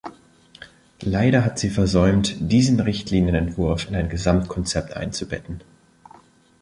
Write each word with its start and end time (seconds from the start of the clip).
Leider 1.03 1.45
hat 1.45 1.59
sie 1.59 1.69
versäumt, 1.69 2.35
diesen 2.39 2.79
Richtlinienentwurf 2.79 3.87
in 3.87 3.95
ein 3.95 4.09
Gesamtkonzept 4.09 4.93
einzubetten. 4.97 5.61